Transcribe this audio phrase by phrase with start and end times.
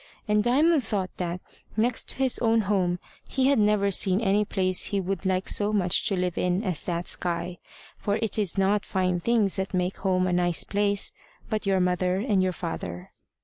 [0.27, 1.41] And Diamond thought that,
[1.77, 2.97] next to his own home,
[3.29, 6.81] he had never seen any place he would like so much to live in as
[6.85, 7.59] that sky.
[7.99, 11.11] For it is not fine things that make home a nice place,
[11.51, 13.11] but your mother and your father.